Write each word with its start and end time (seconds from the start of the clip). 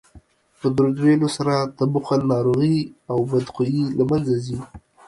په 0.59 0.67
درود 0.75 0.97
ویلو 1.01 1.29
سره 1.37 1.53
د 1.77 1.79
بخل 1.93 2.19
ناروغي 2.33 2.77
او 3.11 3.17
بدخويي 3.31 3.83
له 3.97 4.03
منځه 4.09 4.35
ځي 4.45 4.59